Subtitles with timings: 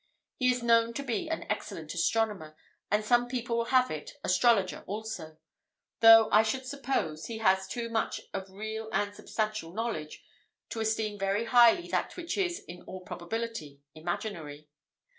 [0.37, 2.57] He is known to be an excellent astronomer,
[2.89, 5.37] and some people will have it, astrologer also;
[5.99, 10.23] though, I should suppose, he has too much of real and substantial knowledge,
[10.69, 14.69] to esteem very highly that which is in all probability imaginary.